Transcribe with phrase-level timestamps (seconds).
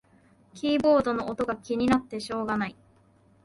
[0.55, 2.75] キーボードの音が気になってしょうがない